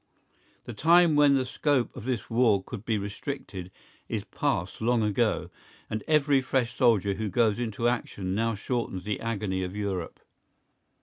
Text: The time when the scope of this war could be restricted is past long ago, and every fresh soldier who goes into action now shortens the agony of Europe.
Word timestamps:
The 0.63 0.73
time 0.73 1.15
when 1.15 1.35
the 1.35 1.45
scope 1.45 1.95
of 1.95 2.05
this 2.05 2.27
war 2.27 2.63
could 2.63 2.83
be 2.83 2.97
restricted 2.97 3.69
is 4.09 4.23
past 4.23 4.81
long 4.81 5.03
ago, 5.03 5.51
and 5.91 6.03
every 6.07 6.41
fresh 6.41 6.75
soldier 6.75 7.13
who 7.13 7.29
goes 7.29 7.59
into 7.59 7.87
action 7.87 8.33
now 8.33 8.55
shortens 8.55 9.03
the 9.03 9.19
agony 9.19 9.61
of 9.61 9.75
Europe. 9.75 10.19